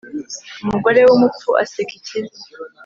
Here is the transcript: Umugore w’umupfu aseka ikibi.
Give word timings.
Umugore 0.63 0.99
w’umupfu 1.07 1.49
aseka 1.63 1.93
ikibi. 1.99 2.29